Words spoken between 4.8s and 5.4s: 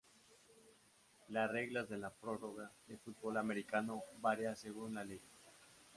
la liga.